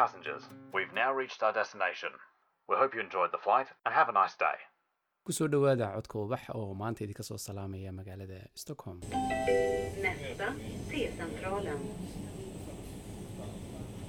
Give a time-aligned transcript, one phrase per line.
[0.00, 2.08] Passengers, we've now reached our destination.
[2.70, 4.58] We hope you enjoyed the flight and have a nice day.
[5.26, 8.98] ku soo dhowaada codka ubax oo maanta idinka soo salaamaya magaalada stockholm
[10.04, 10.48] Nästa
[10.90, 11.80] T-centralen.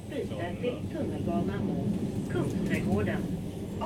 [0.09, 1.94] Byte till tunnelbana mot
[2.34, 3.22] Kungsträdgården,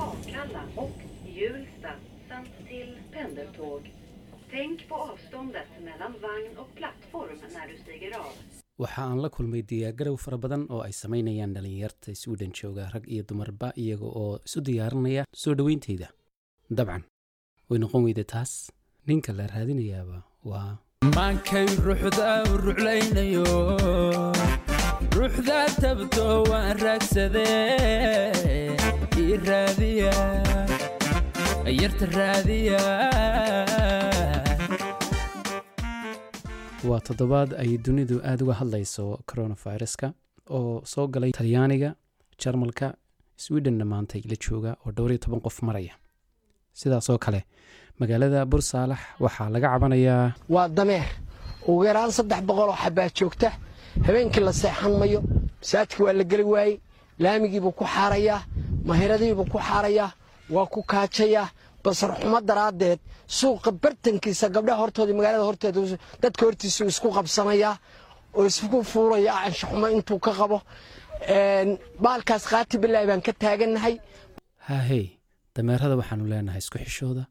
[0.04, 0.98] Akalla och
[1.36, 1.92] Hjulsta
[2.28, 3.82] samt till pendeltåg.
[4.50, 8.32] Tänk på avståndet mellan vagn och plattform när du stiger av.
[8.82, 13.22] waxa aan la kulmay diyaargarow fara badan oo ay samaynayaan dhallinyarta sweden jooga rag iyo
[13.28, 16.08] dumarba iyaga oo isu diyaarinaya soo dhoweynteyda
[16.76, 17.02] dabcan
[17.70, 18.52] way noqon weyda taas.
[19.08, 20.18] Ninka la raadinayaaba
[20.50, 20.70] waa
[21.16, 23.44] maankay ruuxda u ruclaynayo
[25.16, 28.76] ruuxda tabto waan raagsadee
[29.24, 30.12] ii raadiya
[31.80, 32.82] yarta raadiya
[36.88, 40.06] waa toddobaad ay dunidu aada uga hadlayso coronaviruska
[40.56, 41.90] oo soo galay talyaaniga
[42.42, 42.86] jarmalka
[43.44, 45.94] swedenna maantay la jooga oo dhowr iyo toban qof maraya.
[46.78, 47.40] Sidaasoo kale
[47.98, 51.06] magaalada bursaalax waxaa laga cabanayaa waa dameer.
[51.68, 53.48] Ugu yaraan saddex boqol oo xabaa joogta.
[54.06, 55.20] Habeenkii la seexan mayo
[55.60, 56.80] masaajidka waa la geli waayey.
[57.18, 58.40] Laamigiibuu ku xaarayaa
[58.88, 60.10] mahiradiibuu ku xaarayaa
[60.54, 61.48] waa ku kaajayaa
[61.86, 63.00] basar xumo daraaddeed
[63.38, 65.80] suuqa bartankiisa gabdhaha hortooda magaalada horteeda
[66.22, 67.74] dadka hortiisa uu isku qabsamayaa
[68.38, 70.58] oo isku fuulaya anshaxumo intuu ka qabo.
[72.04, 73.94] Baalkaas khaati bilaahi baan ka taagannahay
[74.68, 75.04] haahey
[75.56, 77.22] dameerada waxaanu leenahay isku xishooda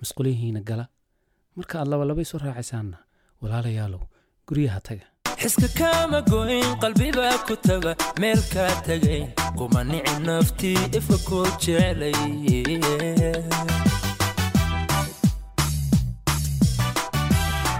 [0.00, 0.84] masquuliyihiina gala.
[1.56, 2.98] Marka aad labalaba isu raacaysaanna
[3.42, 4.02] walaalayaalow
[4.48, 5.04] guryaha taga.
[5.42, 9.22] Xiska kama goyn qalbibaa ku taga meel kaa tagay.
[9.58, 12.14] Kuma nici naftii ifa ku jeclay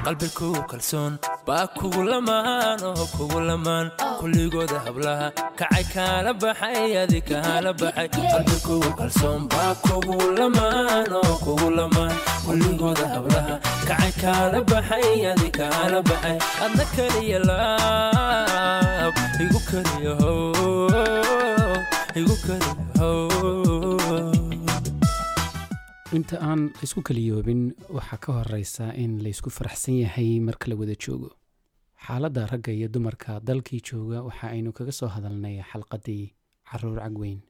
[0.05, 1.13] qalbi kugu kalsoon
[1.47, 3.87] baa kugu lamaan oo kugu lamaan
[4.21, 8.09] kulligooda hablaha kacay kaala baxay adi kaala baxay.
[8.33, 12.15] Qalbi kugu kalsoon baa kugu lamaan oo kugu lamaan
[12.47, 13.55] kulligooda hablaha
[13.89, 16.37] kacay kaala baxay adi kaala baxay.
[16.65, 19.15] Adna keliya laab
[19.45, 20.15] igu keliya
[22.21, 23.11] igu keliya
[26.19, 27.63] inta aan laysku kaliyoobin
[27.97, 31.31] waxaa ka horeysa in laysku faraxsan yahay marka la wada joogo.
[32.07, 36.25] Xaaladda ragga iyo dumarka dalkii jooga waxa aynu kaga soo hadalnay xalqadii
[36.69, 37.41] carruur cagweyn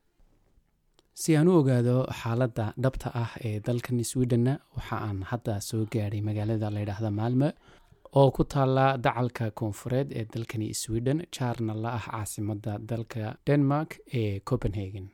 [1.21, 6.21] si aan u ogaado xaaladda dhabta ah ee dalkan swedenna waxa aan hadda soo gaadhay
[6.29, 7.49] magaalada layidhaahda maalmo
[8.21, 13.91] oo ku taala dacalka koonfureed ee dalkani sweden jaarna la ah caasimadda dalka denmark
[14.21, 15.07] ee copenhagen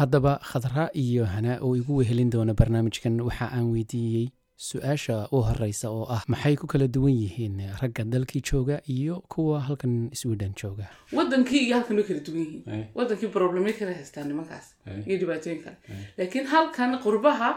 [0.00, 4.26] haddaba khadra iyo hanaa oo igu wehelin doona barnaamijkan waxa aan weydiiyey
[4.68, 9.60] su'aasha u horeysa oo ah maxay ku kala duwan yihiin ragga dalkii jooga iyo kuwa
[9.60, 10.86] halkan sweden jooga?
[11.12, 12.84] Wadankii iyo halkan way kala duwan yihiin.
[12.94, 14.66] Wadankii problemay kala haystaan nimankaas
[15.06, 15.76] iyo dhibaatooyin kale.
[16.18, 17.50] Laakiin halkan qurbaha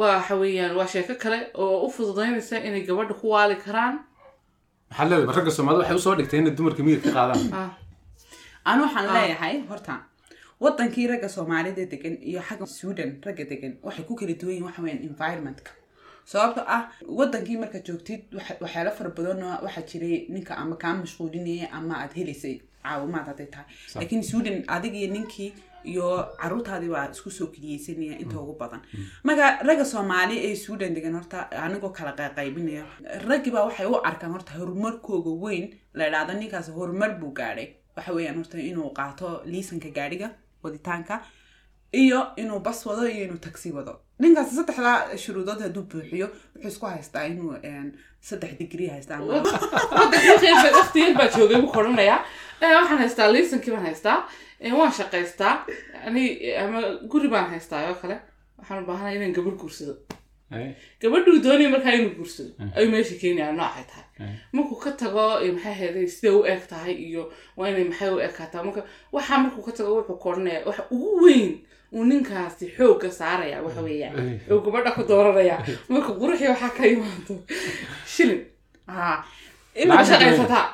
[0.00, 3.94] waxa weeyaan waa sheeko kale oo u fududaynaysa inay gabadha ku waali karaan.
[4.90, 7.70] Maxaad leedahay ragga soomaalida waxay u soo dhigtay inay dumarka miyir ka qaadaan.
[8.70, 9.94] Anu waxaan leeyahay horta
[10.64, 14.82] wadankii ragga soomaalida degan iyo xagga sweden ragga degan waxay ku kala duwan yihiin waxa
[14.82, 15.70] weyaan environmentka.
[16.32, 16.82] Sababto ah
[17.18, 18.20] wadankii markaad joogtid
[18.62, 23.66] waxyaalo fara badan waxaa jiray ninka ama kaa mashquulinaya ama aad helaysay caawimaad hadday tahay.
[23.94, 25.50] Laakiin sweden adigii ninkii
[25.90, 26.06] iyo
[26.40, 28.80] caruurtaadii waa isku soo keliyeysanaya inta ugu badan.
[29.26, 32.84] Marka ragga soomaali ee sweden degan horta anigoo kala qayqaybinaya
[33.28, 35.64] raggiibaa waxay u arkaan horta horumarkooga weyn.
[35.94, 40.28] La idhaahdo ninkaas horumar buu gaadhay waxa weeyaan horta inuu qaato liisanka gaadhiga
[40.62, 41.14] waditaanka
[42.02, 46.86] iyo inuu bas wado iyo inuu taxi wado ninkaas saddexdaa shuruudood hadduu buuxiyo wuxuu isku
[46.86, 47.52] haystaa inuu
[48.28, 49.18] saddex digrii haystaa
[51.18, 52.20] baa joogay buu koranayaa
[52.60, 54.18] waxaan haystaa liisankii baan haystaa
[54.78, 55.54] waan shaqaystaa
[56.06, 56.24] ani
[56.64, 56.80] ama
[57.12, 58.16] guri baan haystaa oo kale
[58.58, 59.94] waxaan u baahanaya inaan gabadh guursado
[61.00, 64.06] gabadhuu doonaya markaa inuu guursado ayuu meesha keenaya noocay tahay.
[64.52, 67.22] Markuu ka tago maxay hayday siday u eg tahay iyo
[67.56, 68.82] waa inay maxay u ekaataa marka
[69.14, 71.52] waxaa markuu ka tago wuxuu koranaya waxa ugu weyn
[71.94, 74.16] uu ninkaasi xoogga saaraya waxa weeyaan.
[74.50, 75.56] Oo gabadha ku dooranaya
[75.88, 77.34] marka quruxii waxaa ka imaado
[78.14, 78.40] shilin.
[79.88, 80.66] Ma shaqaysataa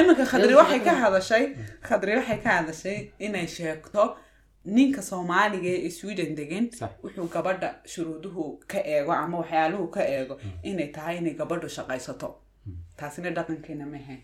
[0.00, 1.44] iminka khadri waxay ka hadashay.
[1.88, 4.16] Khadri waxay ka hadashay inay sheegto
[4.64, 6.66] ninka soomaaliga ee sweden degan
[7.04, 12.28] wuxuu gabadha shuruuduhu ka eego ama waxyaaluhu ka eego inay tahay inay gabadhu shaqaysato.
[12.96, 14.16] Taasina dhaqankeena mahe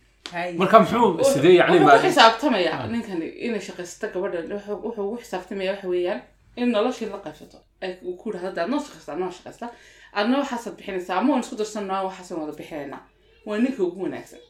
[0.58, 4.38] marka muxuu sidee yani ku xisaabtamaya ninkan inay shaqaysato gabadha.
[4.85, 6.20] Wuxuu ugu xisaabtamaya waxa weeyaan
[6.56, 9.67] in noloshii la qaybsato ay ku dhahda adnoo shaqaysta adnoo shaqaysta.
[10.12, 11.19] Adna waxaasaad bixinaysaa.
[11.20, 13.02] Ama waan isku darsanaa waxaasan wada bixinaynaa
[13.46, 14.40] waa ninka ugu wanaagsan.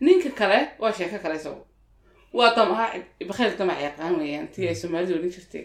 [0.00, 1.60] Ninka kale waa sheeko kale isagu
[2.38, 2.86] waa damaha
[3.28, 5.64] bakhayl damac yaqaan weeyaan tii ay soomaalidu odhan jirtay.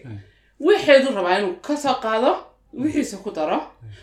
[0.66, 2.30] Waxeedu rabaa inuu ka soo qaado
[2.82, 3.58] wixiisa ku daro.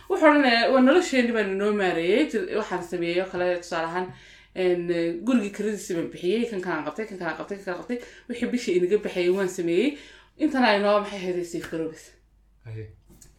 [0.10, 2.26] Wuxuu odhanayaa waa nolosheeni baan inoo maareeyey
[2.60, 4.08] waxaan sameeyey oo kale tusaale ahaan
[5.26, 8.76] gurigii kiradiisi baan bixiyey kan kalaan qabtay kan kalaan qabtay kan kalaan qabtay wixii bishii
[8.80, 9.98] inaga baxayay waan sameeyey.
[10.44, 12.04] Intana inoo maxay hayday safe garoobis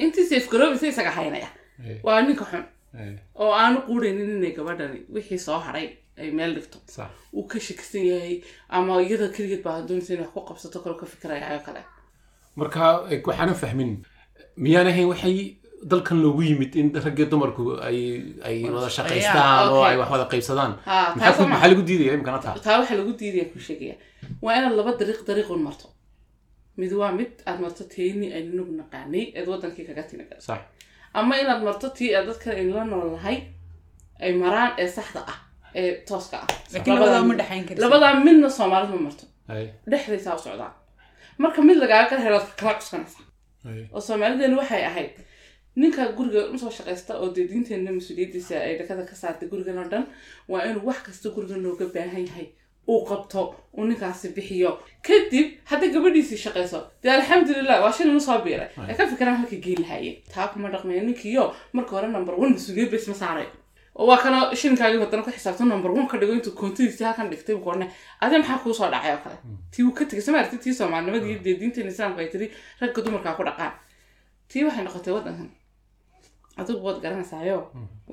[0.02, 1.49] intii safe garoobisa isaga haynaya.
[2.06, 2.64] Waa ninka xun.
[3.43, 5.87] Oo aanu quuraynin inay gabadhani wixii soo haray
[6.20, 6.78] ay meel dhigto.
[7.36, 8.34] Uu ka shakisan yahay
[8.68, 11.82] ama iyada keligeed baa doonaysa inay wax ku qabsato kale ka fikiraya oo kale.
[12.58, 13.90] Marka eh, waxaanan fahmin.
[14.62, 15.36] Miyaan ahayn waxay
[15.90, 20.72] dalkan loogu yimid in raggii dumarku ay wada shaqaystaan oo ay wax wada qaybsadaan.
[21.16, 23.96] Maxaa lagu diidaya imkana taa taa waxaa lagu diidaya ku sheegaya.
[24.44, 25.86] Waa inaad laba dariiq dariiqun marto.
[26.80, 30.02] Mid waa mid aad marto teeni aynu nagu naqaanay eed wadankii kaga
[30.46, 30.60] sax.
[31.18, 33.38] Ama inaad marto tii aad dadkan aynu la nool nahay
[34.24, 35.38] ay maraan ee saxda ah
[36.08, 36.49] tooska ah
[37.84, 40.73] Labadaa midna soomaalidu ma marto Ay, dhexdaysaa u socdaan
[41.43, 43.19] marka mid lagaaga kala helo kala cuskanaysa
[43.69, 45.11] ay, oo soomaalideenu waxay ahayd
[45.81, 49.88] ninka guriga u soo shaqaysta oo dee diinteenna mas'uuliyaddiisa ay dhakada ka saartay gurigan oo
[49.93, 50.05] dhan
[50.52, 52.46] waa inuu wax kasta gurigan looga baahan yahay
[52.93, 53.43] uu qabto
[53.76, 54.73] uu ninkaasi bixiyo
[55.06, 59.56] kadib hadday gabadhiisii shaqayso dee alxamdulilah waa shan inu soo biiray ay ka fikiraan halka
[59.64, 61.44] geeli lahaayeen taa kuma dhaqmaya ninkiyo
[61.76, 63.46] marka hore number one mas'uuliyad ba isma saaray
[63.98, 67.54] oo waa kana shilinkaagii haddana ku xisaabto number one ka dhigo intuu koontidiisi halkan dhigtay
[67.56, 67.87] buu korne
[68.22, 69.37] adee maxaa kuu soo dhacay oo kale?
[69.72, 70.22] Tii uu ka tegay.
[70.26, 72.46] Sama aragtid tii soomaalinimadii dee diinteena islaamka ay tiri
[72.81, 73.72] ragga dumarkaa ku dhaqaan.
[74.50, 75.48] Tii waxay noqotay waddankan.
[76.60, 77.58] Adigu waad garanaysaayo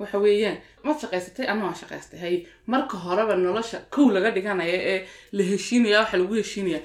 [0.00, 1.46] waxa weeyaan maad shaqaysatay?
[1.52, 2.18] Ama waan shaqaystay?
[2.24, 2.36] Hay
[2.72, 4.98] marka horeba nolosha kow laga dhiganaya ee
[5.36, 6.80] la heshiinaya waxa lagu heshiinaya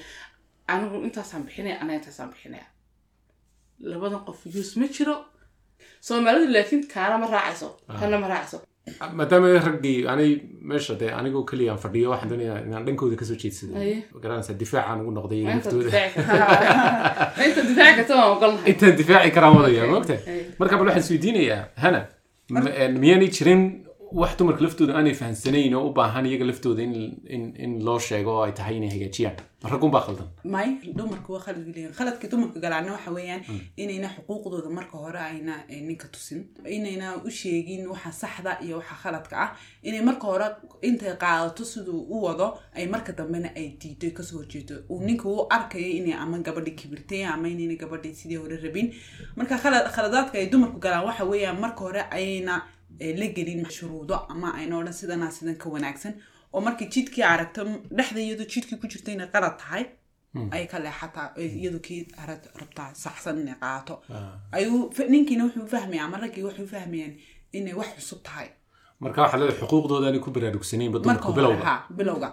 [0.72, 2.66] anigu intaasaan bixinaya ana intaasaan bixinaya
[3.92, 5.16] labadan qof yuus ma jiro.
[6.07, 7.68] Soomaalidu laakiin kaana ma raacayso.
[8.00, 8.57] Kana ma raacayso
[9.14, 10.31] maadaama raggii anay
[10.72, 13.38] meesha dee anigoo keliya aan fadhiyo waxaan doonayaa inaan dhankooda ka soo
[14.24, 15.90] garanaysaa difaacaan ugu noqday laftooda
[19.02, 20.18] difaaci karaan wadaya maogta
[20.60, 22.02] marka bal waxaan isweydiinayaa hana
[23.04, 23.64] miyaanay jirin
[24.11, 28.51] wax dumarka laftooda aanay fahansanayn oo u baahan iyaga laftooda in loo sheego oo ay
[28.51, 29.38] tahay inay hagaajiyaan
[29.71, 33.41] raggun baa khaldan may dumarku waa khalad leeyihiin khaladka dumarka galaana waxa weeyaan
[33.77, 35.53] inayna xuquuqdooda marka hore ayna
[35.88, 36.41] ninka tusin
[36.77, 39.50] inayna u sheegin waxa saxda iyo waxa khaladka ah
[39.83, 40.47] inay marka hore
[40.81, 45.29] intay qaadato siduu u wado ay marka dambena ay diido ka soo horjeedo uu ninka
[45.29, 48.94] u arkayo inay ama gabadhi kibirtay ama inayna gabadhi sidii hore rabin
[49.35, 52.61] marka khalad khaladaadka ay dumarku galaan waxa weeyaan marka hore ayna
[53.22, 56.13] la gelin shuruudo ama ayna odhan sidanaa sidan ka wanaagsan.
[56.54, 57.62] Oo markii jidkii aragto
[57.98, 59.86] dhexda iyadoo jidkii ku jirta inay qalad tahay
[60.56, 62.01] ay ka leexataa ay iyadu kii
[62.60, 63.96] rabtaa saxsan inay qaato.
[64.57, 67.13] Ayuu fa- ninkiina wuxuu fahmaya ama raggii waxay fahmayaan
[67.57, 68.48] inay wax cusub tahay.
[69.04, 72.30] Marka waxaa leedahay xuquuqdooda aanay ku baraarugsanaynba marka dumarku bilowga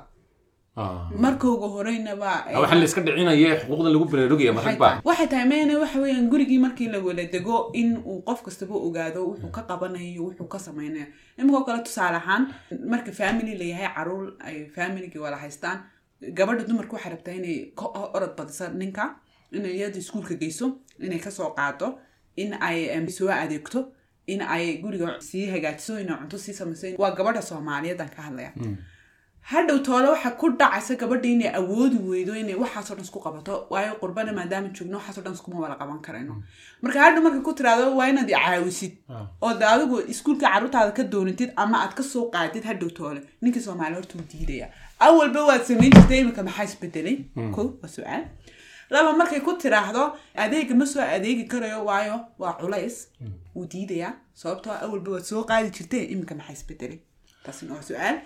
[0.77, 1.09] Ah.
[1.25, 2.31] markooga horeynaba
[2.63, 6.29] waxaa la iska dhicinaya xuquuqda lagu baraarugaya ma rag baa waxay tahay meena waxa weeyaan
[6.33, 10.59] gurigii markii la wada dego in uu qof kastaba ogaado wuxuu ka qabanayo wuxuu ka
[10.67, 11.07] samaynayo.
[11.39, 12.43] Iminkoo kale tusaale ahaan
[12.93, 15.79] marka family layahay carruur ay familigii wada haystaan
[16.37, 19.05] gabadha dumarka waxay rabtaa inay ka orod badisa ninka
[19.57, 20.67] inay iyada iskuulka geyso
[21.01, 21.89] inay ka soo qaado
[22.43, 23.81] in ay soo adeegto
[24.27, 28.53] in ay guriga sii hagaajiso inay cunto sii samayso waa gabadha soomaaliyeedan ka hadlaya
[29.51, 33.55] hadhow toole waxa ku dhacaysa gabadha inay awoodi weydo inay waxaasoo dhan isku qabato.
[33.73, 36.35] Waayo qurbana maadaama joogno waxaasoo dhan iskuma wada qaban karayno.
[36.83, 38.93] Marka hadhow marka ku tiraado waa inaad caawisid.
[39.45, 43.61] Oo de adigu iskuulka carruurtaada ka doonatid ama aad ka soo qaadid hadhow toole ninkii
[43.69, 44.67] soomaali horta diidaya.
[45.07, 47.17] Awalba waad samayn jirtay iminka maxaa isbedelay?
[47.55, 48.25] Ko waa su'aal.
[48.91, 50.03] Laba markay ku tiraahdo
[50.45, 52.97] adeega ma soo adeegi karayo waayo waa culays.
[53.55, 54.15] Wuu diidayaa.
[54.41, 56.99] Sababtoo ah awalba waad soo qaadi jirtay iminka maxaa isbedelay
[57.47, 58.17] taasina waa su'aal.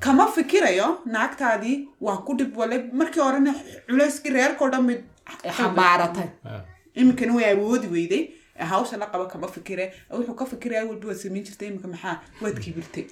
[0.00, 2.76] Kama fikirayo naagtaadii waa ku dhib wale.
[2.92, 3.54] Markii horena
[3.88, 4.98] culayskii reerkao dhan bay
[5.56, 6.28] xambaaratay
[6.94, 8.22] iminkana way awoodi weyday
[8.70, 9.92] hawsha la qaba kama fikire.
[10.10, 12.16] Wuxuu ka fikiraya walba waad samayn jirtay iminka maxaa?
[12.42, 13.04] Waad kibirtay.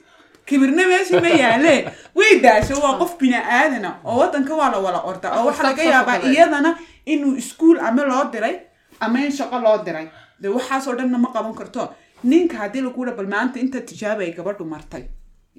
[0.46, 1.74] Kibirna meeshii ma yaale.
[2.14, 5.82] Way daasho waa qof bini aadana oo wadanka waa la wala orda oo waxaa laga
[5.82, 8.56] yaabaa iyadana inuu iskuul ama loo diray
[9.00, 10.08] ama in shaqo loo diray.
[10.40, 11.94] De waxaasoo dhanna ma qaban karto.
[12.24, 15.04] Ninka haddii lagu dha bal maanta inta tijaaba ay gabadhu martay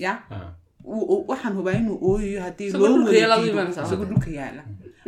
[0.06, 0.14] ya?
[0.94, 3.36] Uu- waxaan hubaa inuu ooyayo haddii loo dhulka yaalla
[4.12, 4.32] dhulka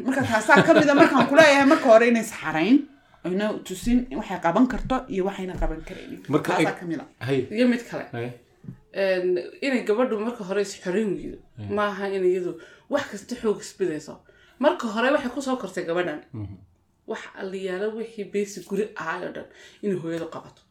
[0.05, 2.77] marka taasaa ka mida markaan kuleeyahay marka hore inay saxarayn
[3.27, 6.99] ayna tusin waxay qaban karto iyo waxayna qaban karaynin Marka ay- taasaa ka mid
[7.55, 8.05] iyo kale
[9.65, 11.37] inay gabadhu marka hore is xorin weydo
[11.77, 12.51] maaha in iyadu
[12.93, 14.13] wax kasta xoog isbidayso
[14.63, 16.19] marka hore waxay ku soo kortay gabadhan.
[17.11, 19.45] Wax aliyaalo wixii basic guri ahaay oo dhan
[19.83, 20.61] inay hooyadu qabato.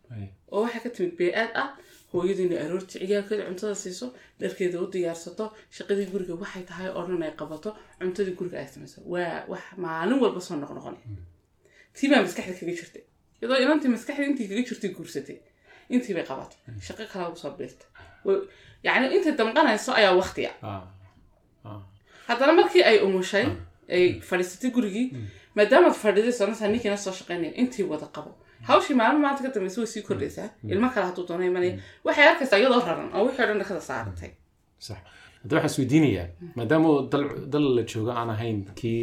[0.53, 1.69] Oo waxay ka timid bee-aad ah
[2.12, 4.07] hooyadii inay aroorti ciyaalkeeda cuntada siiso
[4.40, 5.45] dharkeeda u diyaarsato
[5.76, 8.99] shaqadii guriga waxay tahay oo dhan ay qabato cuntadii guriga ay samayso.
[9.12, 10.97] Waa wax maalin walba soo noqnoqon
[11.97, 13.02] tii baa maskaxda kaga jirtay.
[13.40, 15.38] Iyadoo inantii maskaxda intii kaga jirtay guursatay.
[15.95, 16.57] Intii bay qabato.
[16.87, 17.85] Shaqo kale ugu soo biirta
[18.87, 20.83] yacni intay damqanayso ayaa waktiya Ah.
[21.64, 21.81] Ah.
[22.29, 23.47] haddana markii ay umushay
[23.97, 25.07] ay fadhiisatay gurigii
[25.57, 28.31] maadaamaad fadhiday sonasa ninkiina soo shaqaynaya intii wada qabo
[28.69, 31.75] hawshii maalin maanta ka dambaysa way sii kordhaysaa ilmo kale hadduu doono imanaya
[32.07, 34.31] waxay arkaysaa iyadoo raran oo wixii o dhan dhakada saaratay.
[34.87, 34.99] Sax.
[35.43, 36.26] Hadda waxaan isweydiinayaa
[36.59, 36.88] maadaama
[37.52, 39.00] dal la joogo aan ahayn kii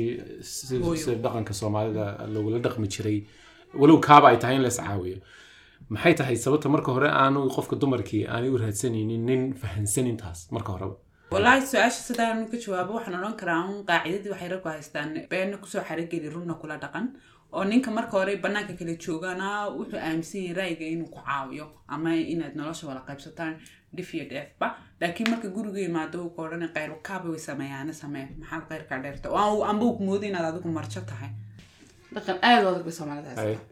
[1.26, 3.18] dhaqanka soomaalida lagula dhaqmi jiray
[3.82, 5.18] walow kaaba ay tahay in la iscaawiyo
[5.94, 10.72] maxay tahay sababta marka hore aanu qofka dumarkii aanay u raadsanaynin nin fahansan intaas marka
[10.76, 10.96] horeba?
[11.34, 15.68] Wallaahi su'aasha sidaan ka jawaabo waxaan odhan karaa un qaacidadii waxay raggu haystaan beenna ku
[15.74, 17.06] soo xarageli runna kula dhaqan
[17.56, 22.10] oo ninka marka hore banaanka kala joogana wuxuu aaminsan yahay ra'yiga inuu ku caawiyo ama
[22.34, 23.54] inaad nolosha wada qaybsataan
[23.96, 24.68] dhif iyo dheefba
[25.02, 29.28] laakiin marka guriga imaado ka odhan qayr kaaba way sameeyaana samee maxaad qayrkaa dheerta?
[29.30, 31.30] Oo aan- amba uu moodo inaad adigu marjo tahay.
[32.14, 33.36] Dhaqan aad u adag bay soomaalida Ay.
[33.36, 33.66] haystaa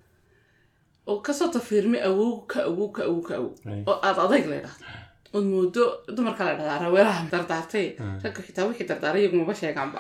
[1.10, 3.82] oo ka soo tafiirmay awow ka awow ka awow ka awow Ay.
[3.90, 4.86] oo aad adayg la idhahdo
[5.36, 5.84] ood moodo
[6.16, 7.88] dumarka la dhahdaa raweelaha dardaartay
[8.24, 10.00] ragga xitaa wixii dardaaray iyagumaba sheegaanba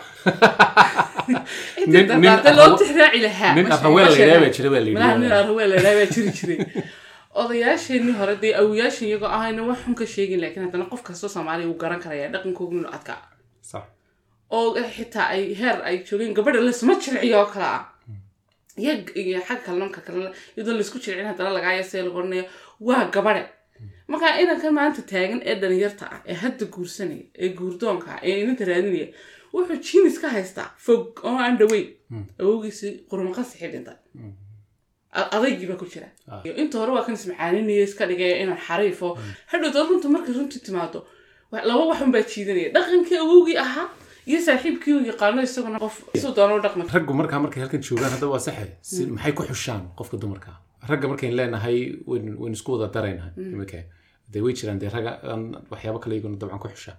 [1.82, 3.80] intii dardaartay loo tixraaci lahaa nin ma
[5.40, 6.60] arraweel la jiri jiray
[7.42, 11.70] odayaasheenii hore dee awoyaashan iyagoo ahayna wax xun ka sheegin laakiin haddana qof kastoo soomaaliya
[11.72, 13.22] uu garan karaya dhaqankoogu inuu adkaa
[14.58, 17.84] oo xitaa ay heer ay joogeen gabadha lasma jilciyo oo kale ah
[18.84, 22.46] iyo iyo xag kale namka kale iyadoo la isku jilcin haddana lagaa yasee lagu odhanayo
[22.88, 23.44] waa gabadhe
[24.12, 28.66] marka inankan maanta taagan ee dhalinyarta ah ee hadda guursanaya ee guurdoonka ah ee inanta
[28.72, 29.08] raadinaya
[29.56, 31.88] wuxuu jinis ka haystaa fog oo aan dhaweyn
[32.42, 33.98] awowgiisii qurmaqasixi dhintay
[35.20, 36.08] A- adaygii baa ku jira.
[36.46, 39.08] Iyo inta hore waa kan ismacaaninaya iska dhigaya inaan xariifo.
[39.52, 41.00] Hadhowta runta markay runtii timaado
[41.70, 42.70] laba waxun baa jiidanaya.
[42.76, 43.88] Dhaqankii awowgii ahaa
[44.32, 48.28] iyo saaxiibkii uu yaqaano isaguna qof isuu u dhaqma raggu markaa markay halkan joogaan hadda
[48.34, 50.52] waa saxe maxay ku xushaan qofka dumarka
[50.90, 51.78] ragga markayn leenahay
[52.10, 53.80] wayn wayn isku wada daraynahay imika
[54.34, 56.94] dee way jiraan dee ragga aan waxyaabo kale iyaguna dabcan ku xusha.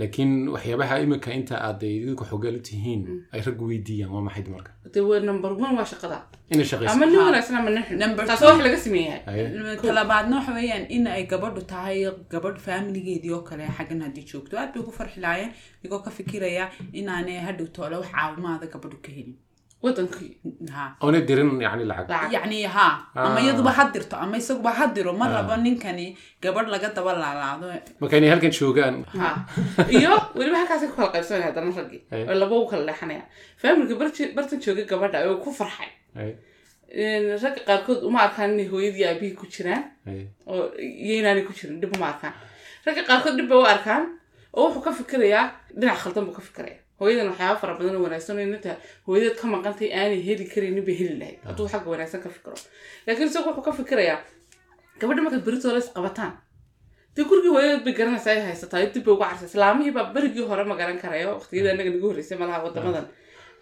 [0.00, 5.20] Laakiin waxyaabaha imika inta aad idinku xogaal u tihiin ay raggu weydiiyaan waa maxay waa
[5.30, 6.18] number one waa shaqada.
[6.52, 10.84] Inay shaqayso ama nin wanaagsan ama nin Number taas wax laga sameeyahay talabaadna waxa weeyaan
[10.96, 12.00] in ay gabadhu tahay
[12.32, 14.54] gabadh faamiligeedii oo kale xaggan haddii joogto.
[14.58, 16.64] Aad bay ugu farxi laayeen iyagoo ka fikiraya
[17.00, 19.36] inaanay hadhow toole wax caawimaada gabadhu ka helin
[19.82, 20.30] wadankii
[20.76, 20.84] ha.
[21.00, 22.32] Oona dirin yani lacag?
[22.34, 22.86] Yacni ha.
[23.14, 23.42] Ama Ah.
[23.44, 26.06] iyaduba ha dirto ama isaguba ha diro ma rabo ninkani
[26.42, 27.66] gabadh laga daba laalaado
[28.00, 28.96] marka inay halkan joogaan?
[29.20, 29.28] Ha.
[29.98, 33.24] Iyo weliba halkaasay ku kala qaybsanaya haddana raggii oo laba u kala leexanaya
[33.60, 33.94] faamilka
[34.36, 35.88] bartan joogay gabadha oo ku farxay.
[36.20, 36.32] Ay,
[37.02, 39.82] Een, ragga qaarkood uma arkaan inay hooyadii aabihii ku jiraan.
[40.10, 40.26] Ay.
[40.50, 40.62] oo
[41.06, 42.34] iyo inaanay ku jirin dhib uma arkaan.
[42.86, 44.02] Ragga qaarkood dhib bay u arkaan.
[44.56, 45.46] Oo wuxuu ka fikirayaa
[45.78, 48.72] dhinac khaldan buu ka fikiraya hooyadan waxyaaba fara badan oo wanaagsan oo inanta
[49.06, 51.38] hooyadeed ka maqantay aanay heli karaynin bay heli lahayd.
[51.48, 52.56] Hadduu xagga wanaagsan ka fikiro.
[53.06, 54.18] Laakiin isagu wuxuu ka fikirayaa
[55.00, 56.32] gabadha markaad beritooda is qabataan.
[57.16, 58.86] Dee gurigii hooyadeed bay garanaysaa ay haysataa.
[58.94, 62.38] Dib bay uga carsa islaamihii baa berigii hore ma garan karayo waqtiyada anaga nagu horreysay
[62.42, 63.06] malaha wadamadan.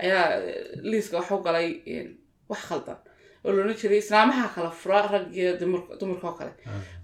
[0.03, 2.09] Ayaa eh, liiska waxa u galay een,
[2.51, 2.99] wax khaldan
[3.45, 3.99] oo loona jiray.
[4.05, 6.53] Islaamaha kala fura rag iyo dumar- dumarka oo kale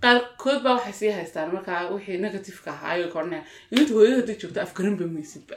[0.02, 1.48] qaarkood baa waxay sii haystaan.
[1.54, 5.04] Markaa wixii negatifeka ahaa ayay koranayaan inta hooyada hadday joogto afgaran ba.
[5.16, 5.56] maysidba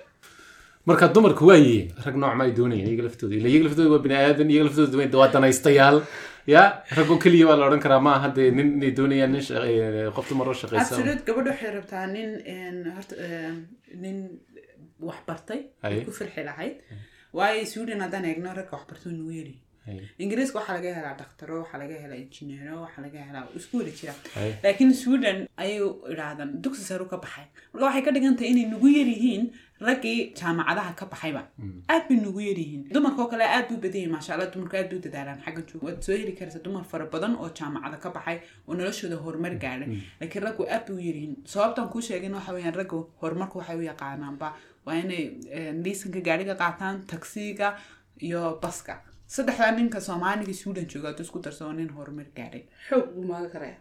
[0.87, 3.33] marka dumarku waa yihiin rag nooc ma ay doonayaan iyaga laftooda.
[3.39, 5.97] Ila iyaga laftooda waa bini aadan iyaga laftooda waa- danaystayaal
[6.53, 6.61] ya
[6.97, 10.25] ragoo keliya baa la odhan karaa ma aha dee nin inay doonayaan nin shaqe- qof
[10.29, 12.29] dumar oo shaqaysa absolute gabadhu waxay rabtaa nin
[12.95, 13.15] horta
[14.03, 14.17] nin
[15.07, 15.61] wax bartay
[16.07, 16.75] ku firxi lahayd.
[17.37, 18.77] Waayo sweden haddaan eegno ragga
[19.17, 19.66] nugu yari Aye.
[20.23, 24.13] Ingiriiska waxaa laga helaa dhaktaro waxaa laga helaa injineero waxaa laga helaa isku wada jira
[24.63, 25.79] laakiin sweden ayay
[26.13, 27.45] idhaahdaan dugsi sare ka baxay.
[27.73, 29.43] Marka waxay ka dhigan tahay inay nugu yaryihiin
[29.87, 31.41] raggii jaamacadaha ka baxayba.
[31.93, 34.89] Aad bay nugu yaryihiin dumarka oo kale aad buu badan yahay maasha allah dumarku aad
[34.91, 38.37] buu dadaalaan xagga joog waad soo heli karaysa dumar fara badan oo jaamacada ka baxay
[38.67, 39.89] oo noloshooda horumar gaadhay.
[40.21, 43.85] Laakiin raggu aad bay u yaryihiin sababtan kuu sheegin waxa weeyaan raggu horumarku waxay u
[43.91, 44.47] yaqaanaanba
[44.85, 45.23] waa inay
[45.57, 47.67] eh, liisanka gaadhiga qaataan taksiga
[48.27, 48.93] iyo baska
[49.35, 53.75] saddexdaa ninka soomaaliga sweden jooga hadduu isku darsado nin horumar gaadhay xoog buu maaga karaya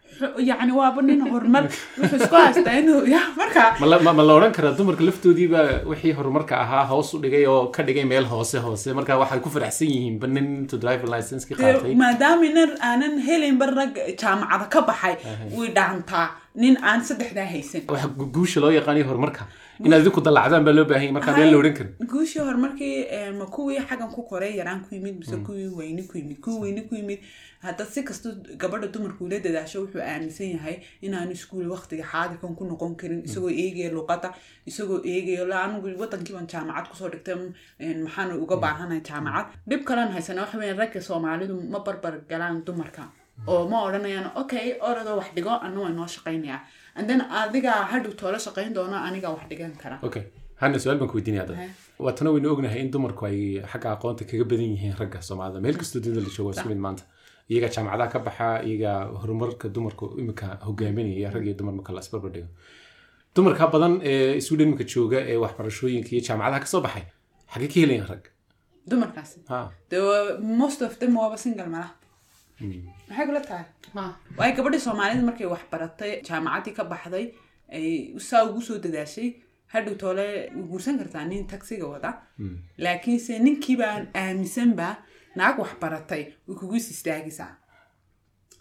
[0.51, 1.63] yacni waaba nin horumar
[2.01, 6.55] wuxuu isku haystaa inuu ya marka ma la- odhan karaa dumarka laftoodii baa wixii horumarka
[6.65, 10.17] ahaa hoos u dhigay oo ka dhigay meel hoose hoose marka waxay ku faraxsan yihiin
[10.25, 15.15] ba nin intuu driver license qaatay maadaama nin aanan helinba rag jaamacada ka baxay
[15.59, 16.27] way dhaantaa
[16.63, 17.83] nin aan saddexdaa haysan.
[18.37, 19.45] Guusha loo yaqaaniyo horumarka.
[19.87, 23.33] Inaad idinku dallacdaan baa loo baahan yahay markaa meel la odhan karin guushii horumarkii eh,
[23.39, 26.83] ma kuwii xaggan ku koray yaraan ku yimid mise kuwii weyni ku yimid kuwii weyni
[26.89, 27.21] ku yimid.
[27.67, 28.31] Hadda si kasta
[28.63, 33.53] gabadha dumarku ula dadaasho wuxuu aaminsan yahay inaanu iskuul waqtiga xaadirkan ku noqon karin isagoo
[33.65, 34.33] eegaya luqada
[34.71, 39.47] isagoo eegaya la anigu wadankiiban jaamacad ku soo dhigtay mm, maxaan uga baahanahay jaamacad.
[39.69, 43.05] Dhib kalan haysana waxa weya ragga soomaalidu ma barbar galaan dumarka
[43.51, 46.61] oo ma odhanayaan okay oradoo wax dhigo anna waa noo shaqaynayaa.
[47.01, 49.99] Andana adigaa hadhow toola shaqayn doono anigaa wax dhigan kara.
[50.09, 50.23] Okay.
[50.61, 51.59] Hana su'aal baan ku weydiinaya dad
[52.05, 53.41] waatana waynu ognahay in dumarku ay
[53.73, 57.05] xagga aqoonta kaga badan yihiin ragga soomaalida meel kastoo dunida la joogo isku mid maanta.
[57.51, 62.31] Iyagaa jaamacadaha ka baxa iyagaa horumarka dumarku imika hogaaminaya rag iyo dumar marka la isbarbar
[62.35, 62.49] dhigo.
[63.35, 67.05] Dumarka badan ee sweden imika jooga ee waxbarashooyinka iyo jaamacadaha ka soo baxay
[67.53, 68.23] xagee ka helayaan rag.
[68.91, 69.39] Dumarkaasi.
[70.63, 71.93] Most of them waaba single malaha
[72.61, 73.65] maxay kula tahay?
[73.95, 74.05] Ma.
[74.39, 77.27] Waayo gabadhii soomaalida markay wax baratay jaamacaddii ka baxday
[77.77, 79.29] ay saa ugu soo dadaashay
[79.73, 82.11] hadhow toole way guursan kartaa nin taxiga wada.
[82.85, 84.89] Laakiinse ninkiibaan aaminsanba
[85.37, 87.53] naag wax baratay way kugu is istaagaysaa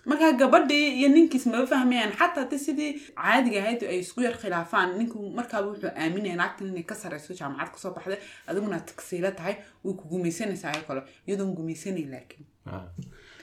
[0.09, 4.89] markaa gabadhii iyo ninkiis maba fahmayaan xataa haddii sidii caadiga ahayd ay isku yar khilaafaan
[4.99, 9.55] ninku markaaba wuxuu aaminaya naagtan inay ka sareyso jaamacad ka soo baxday adiguna tagsiilo tahay
[9.83, 12.45] way ku gumaysanaysaa ay kale iyadoon gumaysanay laakiin.
[12.69, 12.77] Ha.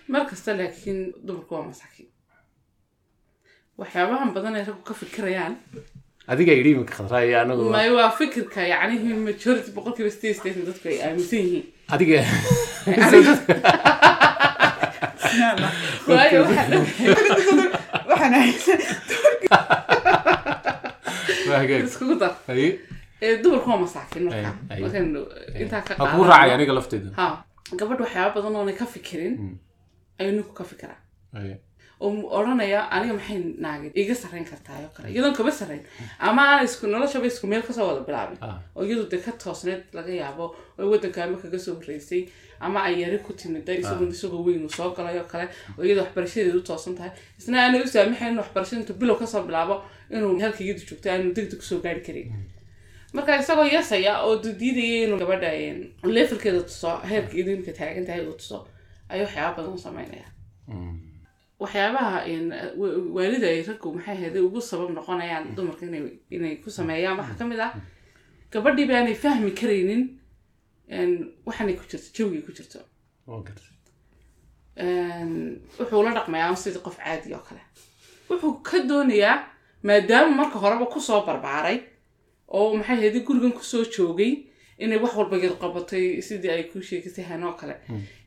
[0.09, 2.09] Mar kasta laakiin dumarku waa masaakiin
[3.79, 5.55] waxyaabahan badan ay raggu ka fikirayaan.
[6.33, 7.71] Adigaa yidhi imika khadraaya anagu?
[7.77, 11.67] May waa fikirka yacnihi majority boqolkiiba sideed sideetan dadku ay aaminsan yihiin.
[11.95, 12.19] Adiga
[16.09, 16.75] waayo waxaan
[21.87, 22.33] iskugu dar
[23.23, 24.51] ee dumarku waa masaakiin marka.
[25.63, 27.27] Intaa ka ha kugu raacay aniga lafteeda ha
[27.81, 29.35] gabadh waxyaaba badan oonay ka fikirin
[30.23, 30.99] ayuu ninku ka fikiraa.
[32.03, 35.09] Odhanaya aniga maxay naagid iga sarrayn kartaa oo kale.
[35.15, 35.83] Iyadoon kaba sarrayn
[36.19, 38.39] ama aan isku noloshaba isku meel ka soo wada bilaabin.
[38.43, 38.59] Ah.
[38.77, 40.45] oo iyadu dee ka toosneed laga yaabo
[40.79, 42.23] oo waddanka ama kaga soo horreysay
[42.61, 45.47] ama ay yari ku timida isagoo isagoo weyn uu soo galay oo kale
[45.79, 47.13] oo iyada waxbarashadeedu u toosan tahay.
[47.39, 49.75] Isna aanay u saamaxayn waxbarashada intuu bilow ka soo bilaabo
[50.11, 52.35] inuu halka iyadu joogto aanu degdeg ku soo gaari karin.
[53.15, 55.51] Marka isagoo yasaya oo diidaya inuu gabadha
[56.17, 58.59] levelkeeda tuso heerka idinka taagan tahay uu tuso
[59.13, 60.29] ayuu waxyaaba badan u sameynaya.
[61.63, 62.45] Waxyaabaha in
[62.81, 65.85] wa- waalida ay raggu maxay ahayd ugu sabab noqonayaan dumarka
[66.37, 67.17] inay ku sameeyaan.
[67.21, 67.73] Waxaa ka mid ah
[68.53, 70.03] gabadhii baanay fahmi karaynin
[70.97, 71.13] een,
[71.47, 72.81] waxaanay ku jirto jawgii ku jirto.
[75.79, 77.61] Wuxuu la dhaqmayaa sidii qof caadi oo kale.
[78.29, 79.39] Wuxuu ka doonayaa
[79.87, 81.79] maadaama marka horeba ku soo barbaaray
[82.57, 84.33] oo maxay ahayd gurigan ku soo joogay
[84.79, 87.75] inay wax walba yad qabatay sidii ay ku sheegatay hanoo kale.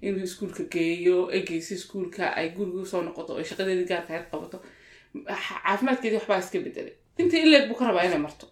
[0.02, 4.58] Inuu iskuulka geeyo egeysa iskuulka ay guriga u soo noqoto oo shaqadeedii gaarka ahayd qabato.
[5.30, 8.46] Caafimaadkeedii waxbaa iska bedelay intii ileeg buu ka rabaa inay marto.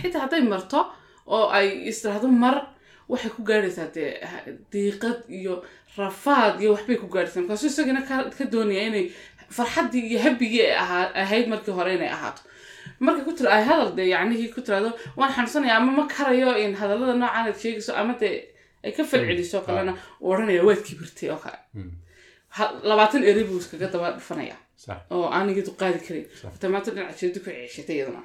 [0.00, 0.80] Xitaa hadday marto
[1.26, 2.56] oo ay istiraahdo mar
[3.08, 4.10] waxay ku gaadhaysaa dee
[4.72, 5.54] diiqad iyo
[5.96, 8.02] rafaad iyo waxbay ku gaadhaysaa markaasu isagana
[8.38, 9.06] ka doonaya inay
[9.56, 10.18] farxaddii iyo
[10.82, 12.42] ahaa- ahayd markii hore inay ahaato
[13.04, 16.72] markay ku tira ay hadal dee yacnihii ku tiraahdo waan xanuunsanaya ama ma karayo in
[16.80, 18.36] hadallada noocan aad sheegayso ama dee
[18.84, 21.58] ay ka falceliso kalena uu odhanaya waad kibirtay oo kale.
[22.56, 24.56] Ha- labaatan eri buu iskaga daba dhufanaya
[25.14, 26.26] oo aan iyadu qaadi karin.
[26.54, 28.22] Hata maanta dhinac cashiradii ku ceeshatay iyaduna.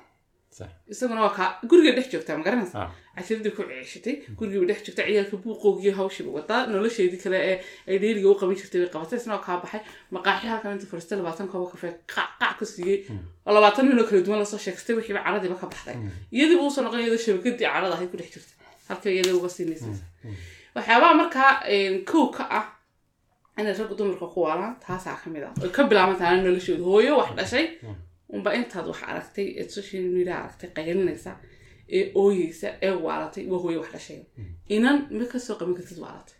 [0.93, 2.75] Isaguna waa kaa guriga dhex joogtaa ma garanaysa?
[2.83, 2.89] Ah.
[3.15, 7.57] Cashiradii ku ceeshatay gurigiiba dhex joogta ciyaalka buuqoogiyo hawshiiba wadaa nolosheedii kale ee
[7.89, 9.81] ay dheeriga u qaban jirtay bay qabatay isna waa kaa baxay
[10.15, 12.99] maqaaxi halkan inta fariistay labaatan kooba kafee qac ka siiyey
[13.45, 15.97] oo labaatan ninoo kala duwan la soo sheegstay wixiiba caradiiba ka baxday
[16.35, 18.55] iyadii buu u soo noqon iyadoo shabakadii carada ahayd ku dhex jirtay
[18.89, 19.89] halka iyada uga siinaysa
[20.75, 21.51] waxyaabaha markaa
[22.11, 22.65] kow ka ah
[23.59, 27.29] inay raggu dumarka ku waalaan taasaa ka mid ah oy ka bilaaban noloshooda hooyo wax
[27.39, 27.65] dhashay
[28.35, 31.31] unba intaad wax aragtay ee social media aragtay qaylinaysa
[31.99, 34.19] ee ooyeysa ee waalatay waa hooyo wax dhashay.
[34.75, 36.37] Inan ma ka soo qaban kartid waalatay.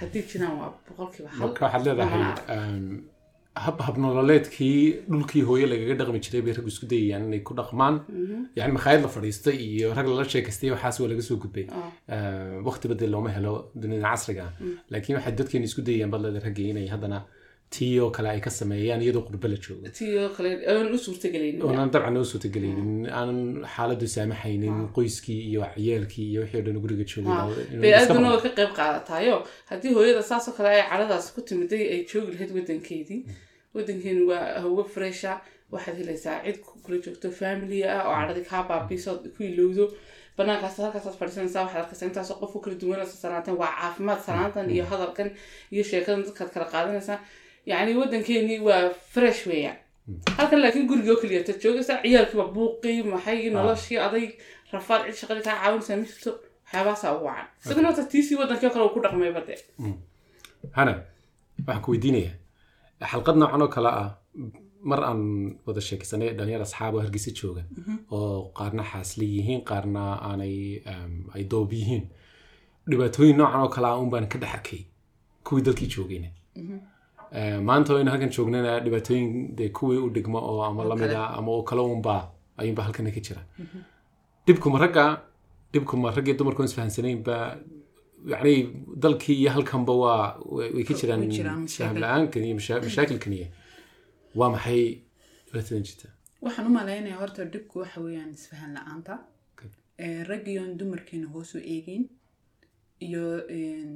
[0.00, 2.22] Haddii jiraan waa boqolkiiba waxaad leedahay
[2.56, 2.86] um,
[3.64, 4.78] hab habnololeedkii
[5.12, 7.94] dhulkii hooye lagaga dhaqmi jiray bay raggu isku dayayaan inay ku dhaqmaan.
[8.58, 11.66] Yani makhaayad la fadhiistay iyo rag lala sheekaystay waxaas waa laga soo gudbay.
[12.14, 14.52] Uh, waqti badel looma helo dunida casriga ah.
[14.92, 17.18] laakiin waxay dadkeena isku dayayaan bad leedahay raggii inay haddana
[18.04, 19.88] oo kale ay ka sameeyaan iyadoo qurbe la joogo.
[19.98, 23.40] Tiyo kale aan u suurtagelaynin oonaan dabcan suurtagelaynin aanan
[23.74, 29.36] xaaladdu saamaxaynin qoyskii iyo ciyaalkii iyo wixii oo dhan guriga joogay aaduna ka qayb qaadataayo
[29.70, 33.20] haddii hooyada saasoo kale ay caradaas ku timiday ay joogi lahayd wadankeedii
[33.74, 35.32] wadankeenu waa hawo fresha.
[35.72, 39.84] Waxaad helaysaa cid ku- kula joogto family ah oo caradii kaa baabiiso ku ilowdo.
[40.36, 44.84] Banaankaas halkaasaad fadhiisanaysaa waxaad arkaysaa intaasoo qof u kala duwanaysa sanaantan waa caafimaad sanaantan iyo
[44.90, 45.28] hadalkan
[45.74, 47.18] iyo sheekadan dadkaad kala qaadanaysaa
[47.70, 48.82] yacni wadankeenii waa
[49.14, 49.78] fresh weeyaan
[50.36, 54.26] halkan laakiin gurigoo keliya tad joogaysaa ciyaalkiiba buuqii maxay noloshii aday
[54.72, 56.30] rafaad cid shaqadii kaa caawinaysaa ma jirto
[56.64, 57.46] waxyaabaasaa ugu wacan.
[57.64, 59.58] Isagana wata tiisii wadankii kale uu ku dhaqmayba dee
[60.76, 60.92] hana
[61.66, 62.36] waxaan ku weydiinayaa
[63.12, 64.10] xalqad noocan oo kale ah
[64.90, 65.20] mar aan
[65.66, 67.62] wada sheekaysanay dhalinyar asxaab oo hargeysa jooga
[68.16, 70.56] oo qaarna xaasli yihiin qaarna aanay
[71.34, 72.04] ay doob yihiin.
[72.90, 74.80] Dhibaatooyin noocan oo kale ah un baan ka dhex arkay.
[75.46, 76.28] Kuwii dalkii joogayna.
[76.58, 76.80] Eh,
[77.68, 81.50] maanta oo aynu halkan joognana dhibaatooyin dee kuwii u dhigmo oo ama la mid ama
[81.56, 82.22] oo kale unbaa
[82.60, 83.42] ayuunba halkana ka jira.
[84.46, 85.04] Dhibkuma ragga
[85.72, 87.36] dhibkuma raggii dumarku isfahansanayn ba
[88.32, 88.54] yani
[89.02, 90.24] dalkii iyo halkanba waa
[90.56, 93.46] way ka jiraan faham la'aankan iyo masha- mashaakilkan iyo
[94.38, 94.82] waa maxay
[95.46, 96.08] dhibaatadan jirta?
[96.44, 99.14] Waxaan u malaynayaa horta dhibku waxa weeyaan isfahan la'aanta.
[100.04, 102.04] Eh, raggii oon dumarkeena hoos u eegeyn
[103.06, 103.24] iyo
[103.58, 103.90] een,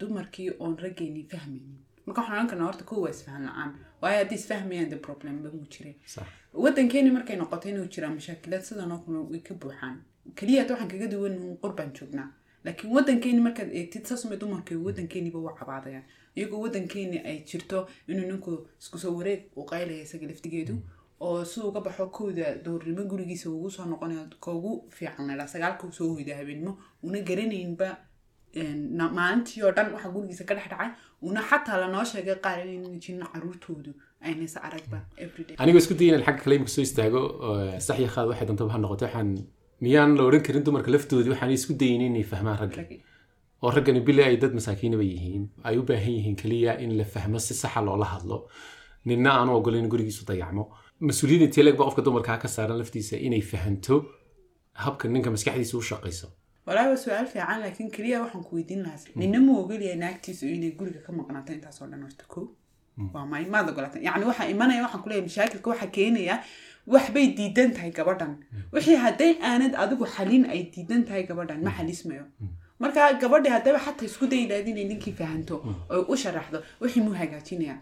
[0.00, 1.78] dumarkii oon raggeeni fahmaynin
[2.08, 3.70] marka waxaan ohan karnaa horta kow waa isfahan la'aan.
[4.02, 6.26] Waayo haddii isfahmayaan de problem ba mu jireen sax.
[6.64, 9.96] Wadankeeni markay noqoto inuu jiraan mashaakilaad sidan oo kale way ka buuxaan.
[10.38, 12.28] Keliya hata waxaan kaga duwan qurbaan joognaa.
[12.64, 16.04] Laakiin wadankeeni markaad eegtid saasuma dumarka wadankeeniba waa cabaadayaan
[16.36, 20.74] iyagoo wadankeeni ay jirto inuu ninku isku soo wareeg u qaylaya isaga laftigeedu
[21.26, 26.36] oo si uga baxo kowda doornimo gurigiisa ugu soo noqonayo koogu fiican sagaalka soo hoyda
[26.36, 27.88] habeenimo una garanaynba
[29.18, 30.90] maalintii oo dhan waxa gurigiisa ka dhex dhacay
[31.28, 32.58] una xataa lanoo sheegay qaar
[33.02, 33.90] jirin caruurtoodu
[34.26, 34.98] aynaysa aragba
[35.62, 37.20] anigoo isku inaan xagga kale imika soo istaago
[37.86, 39.30] sax iyo khaad waxay dantaba ha noqoto waxaan
[39.84, 42.82] miyaan la odhan karin dumarka laftoodii waxaan isku dayin inay fahmaan ragga.
[43.62, 47.38] Oo raggani bili ay dad masaakiinaba yihiin ay u baahan yihiin keliya in la fahmo
[47.46, 48.36] si saxa loola hadlo.
[49.08, 50.64] Ninna aanu ogolayn in gurigiisu dayacmo.
[51.08, 53.94] Mas'uuliyadda intee leeg baa qofka dumarkaa ka saaran laftiisa inay fahanto
[54.84, 56.28] habka ninka maskaxdiisa u shaqayso
[56.68, 58.84] walaahi waa su'aal fiican laakiin keliya waxaan ku weydiin
[59.20, 62.40] nina ma ogolyahay naagtiisu inay guriga ka maqnaato intaasoo dhan horta ko.
[63.14, 66.36] Waa may maad ogolata yacni waxaa imanaya waxaan kuleeyahay mashaakilka waxaa keenaya
[66.94, 68.32] waxbay diidan tahay gabadhan.
[68.74, 72.24] Wixii hadday aanad adigu xalin ay diidan tahay gabadhan ma xalismayo.
[72.82, 75.56] Marka gabadhi haddaba xataa isku daydaad inay ninkii fahanto
[75.92, 77.76] oy u sharaxdo wixii muu hagaajinaya.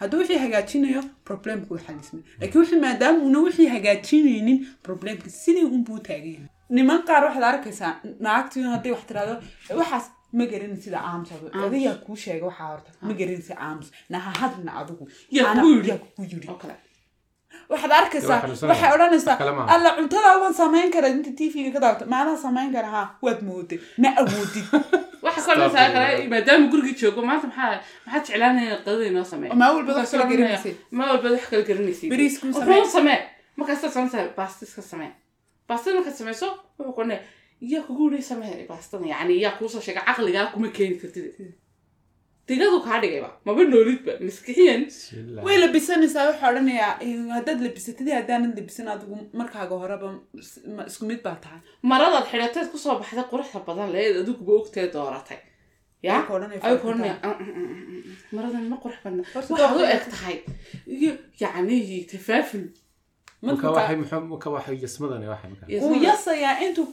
[0.00, 2.22] Hadduu wixii hagaajinayo problemka wuu xalismay.
[2.40, 7.92] Laakiin wixii maadaama una wixii hagaajinaynin problemka sidii unbuu taagan yahay niman qaar waxaad arkaysaa
[8.26, 9.34] naagtii hadday wax tirahdo
[9.80, 10.06] waxaas
[10.38, 11.30] ma garanin sida aamus
[11.66, 15.04] adigaa kuu sheega waxaa horta ma garanin sida aamus naha hadlina adigu.
[15.36, 15.54] Yaa
[16.16, 16.74] kugu
[17.72, 19.36] waxaad arkaysaa waxay odhanaysaa
[19.74, 23.78] alla cuntada waan samayn kara inta tv-ga ka daawata maanaa samayn kara ha waad mooday
[24.02, 24.66] ma awoodid.
[25.26, 29.92] Waxa koleysaa kale maadaama gurigii joogo maanta maxaa maxaad jeclaanaya qadada inoo sameeya maa walba
[29.98, 30.76] wax kala oranaya, garanaysid?
[30.98, 32.10] ma walba wax kala garanaysid?
[32.12, 32.86] Bariis kuu Wuxuu samee.
[32.96, 33.20] samee.
[33.94, 35.12] Samaysaa baasta iska samee
[35.68, 36.48] baastada markaad samayso?
[36.78, 37.20] Wuxuu kuonaya
[37.72, 41.26] yaa kugu samee baastada yacni yaa kuusoo sheega caqligaa kuma keeni kartid.
[42.48, 44.82] Digadu kaa dhigayba maba noolidba maskixiyan
[45.46, 50.08] way labisanaysaa waxaa odhanayaa "Eh, haddaad labisatid haddaanad labisan adigu markaaga horeba
[50.90, 51.60] isku mid baa tahay.
[51.90, 55.40] Maradaad xidhateed ku soo baxday quruxda badan leed adiguba ogtee dooratay.
[56.06, 58.02] Ya Ayuu ku odhanaya, ayuu ku "Farxi odhanaya "Mm, mm, mm,
[58.36, 60.36] maradan ma qurux badna waxaad u eg tahay
[60.96, 61.78] iyo yacni
[62.12, 62.64] tafaaful
[66.08, 66.86] yasayaa intuu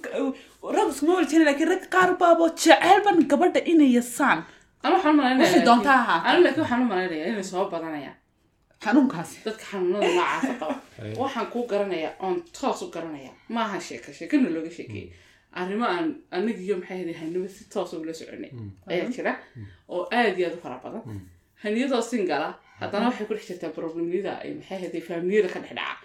[0.75, 4.39] rag iskuma waljina laakiin rag qaar baaboo jecelban gabadha inay yasaan.
[4.83, 6.29] Anu waxaan u malaynayaa Wixii doontaa laakiin- ahaatee.
[6.31, 8.17] anu laakiin waxaan u malaynayaa inay soo badanayaan.
[8.83, 10.75] Xanuunkaasi dadka xanuunada noocaasa qaba
[11.23, 13.35] waxaan kuu garanayaa oon toos u garanayaa.
[13.55, 15.09] Maaha sheeka sheekana looga sheekeeyey
[15.59, 18.51] arrimo aan anigiyo maxay ahayd hanimo si toos ula soconay.
[18.89, 19.33] Ayaa jira.
[19.93, 21.03] Oo aad iyo aad u fara badan.
[21.63, 22.49] Haniyadoo singala
[22.81, 25.95] haddana waxay ku dhex jirtaa problemyada ay maxay ahayd faamiliyada ka dhex dhaca.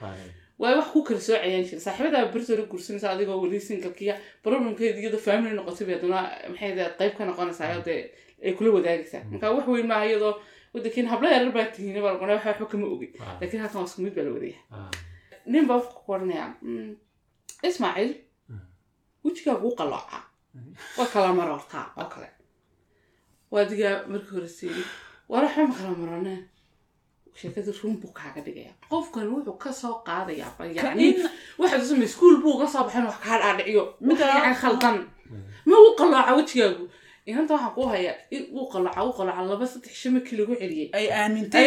[0.60, 5.52] Waay wax ku kala soocayaan jira saaxiibada bertoola guursanaysa adigoo weli singalkiya problemkeeda iyadoo family
[5.58, 6.20] noqotay haddana
[6.52, 8.02] maxay ahayd qayb ka noqonaysaa dee
[8.46, 9.22] ay kula wadaagaysaa.
[9.30, 10.34] Marka wax weyn maaha iyadoo
[10.74, 14.14] wadankiin habla yarar baa tihiin baa waxa waxba kama ogin laakiin halkan waa isku mid
[14.16, 14.58] baa la wadaya
[15.52, 16.92] nin baa wuxuu ku oranayaa "Mm,
[17.68, 18.12] ismaaciil
[19.24, 20.18] wejigaa kuu qalooca
[20.98, 22.28] waa kala marortaa oo kale.
[23.52, 24.84] Waadigaa markii hore siiyey
[25.30, 26.42] war waxba ma kala maroneen
[27.38, 29.94] sheekada run buu kaaga dhigaya qofkan wuxuu ka soo
[31.58, 34.96] waxaad usama iskuul buu uga soo baxin wax kaa dhaadhiciyo mid yani khaldan
[35.68, 36.84] ma uu qalooca wejigaagu
[37.30, 40.88] inanta waxaan ku hayaa in uu qalooca uu qalooca laba saddex shan markii lagu celiyey
[40.98, 41.64] ay ay aamintay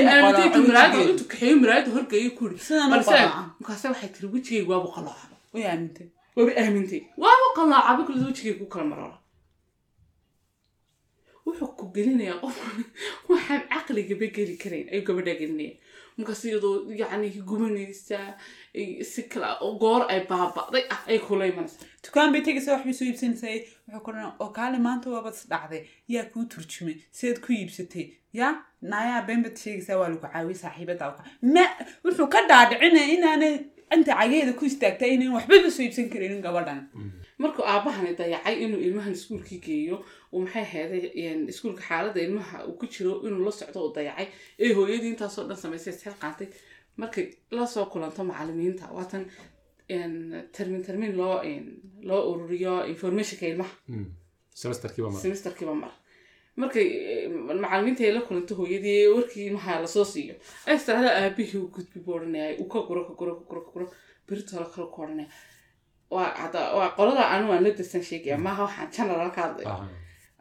[1.12, 3.42] intuu kaxeeyo maraayada horgeeyo ku yidhi Sidaan u balse qalooca.
[3.60, 8.86] markaase waxay tiri wejigaygu waabu qaloocaba way aamintay waaba aamintay waaba qaloocaba kulli wejigaygu kala
[8.92, 9.18] maroora
[11.46, 12.56] wuxuu ku gelinayaa qof
[13.50, 15.74] waxaan caqligaba geli karayn ayuu gabadhaa gelinaya
[16.18, 18.20] markaas iyadoo yacni gubanaysa
[18.80, 22.94] ay- si kale oo goor ay baaba'day ah ay kula imanaysa dukaan bay tegaysa waxbay
[23.00, 23.56] soo iibsanaysaa
[23.88, 24.12] wuxuu ku
[24.44, 25.82] oo kaale maanta waabad is dhacday.
[26.14, 26.96] Yaa kuu turjumay.
[27.18, 28.06] Sidaad ku iibsatay.
[28.40, 28.54] Yaa
[28.92, 31.06] naayaa been baad sheegaysaa waa lagu caawiyay saaxiibada
[31.56, 31.66] ma
[32.06, 33.56] wuxuu ka dhaadhicinaya inaanay
[33.96, 36.82] inta cageeda ku istaagtay inaan waxbaba soo iibsan karaynin gabadhan
[37.44, 39.98] markuu aabahani dayacay inuu ilmahan iskuulkii geeyo
[40.34, 41.04] uu maxay heeday
[41.52, 44.28] iskuulka xaaladda ilmaha uu ku jiro inuu la socdo uu dayacay.
[44.64, 46.48] Ee hooyadii intaasoo dhan samaysay isxil qaatay
[47.02, 47.26] markay
[47.58, 49.24] la soo kulanto macalimiinta waatan
[50.56, 51.36] termin termin loo
[52.10, 53.74] loo ururiyo informationka ilmaha.
[54.62, 55.22] Semesterkiiba mar.
[55.22, 55.92] Semesterkiiba mar.
[56.62, 57.30] Markay eh,
[57.64, 60.36] macalimiinta ay la kulanto hooyadii warkii ilmaha la soo siiyo.
[60.68, 62.20] Ay istirahda aabihii u gudbi buu
[62.62, 63.88] uu ka guro ka guro ka guro ka guro.
[64.28, 65.30] Beritoola kale ku odhanaya
[66.16, 69.76] waa qolada anu aan la dirsan sheegaya maaha waxaan general ka hadlaya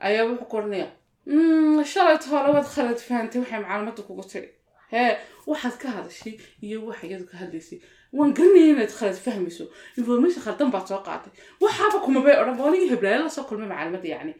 [0.07, 0.88] ayaa wuxuu ku odhanaya
[1.26, 4.48] "Mm, shalayt hore waad khalad fahantay waxay macalimadda kugu tiri
[4.92, 5.12] hee
[5.50, 6.35] waxaad ka hadashay
[6.66, 7.78] iyo waxa iyadu ka hadlaysay
[8.16, 9.64] waan garanaya inaad khalad fahmayso
[10.00, 11.33] information khaldan baad soo qaatay
[11.64, 14.35] waxaaba kumabay odhan boolihii heblaaya la soo kulmay macalimadda yacni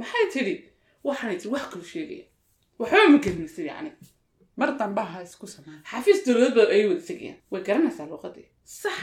[0.00, 0.54] maxay tidhi
[1.06, 2.24] waxaanay tiri wax kalu sheegaya
[2.80, 3.90] waxba ma garanaysid yacni
[4.60, 8.46] mar dambe ha isku samaan xafiis dowladeed baa ay wada tegayaan way garanaysaa luuqadii
[8.82, 8.96] sax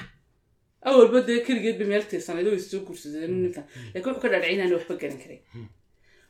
[0.87, 4.73] awalba dee keligeed ba meel tirsanayd oo issoo guursadeen ninkan laakiin wuxuu ka dhaadhicay inaan
[4.77, 5.41] waxba garan karin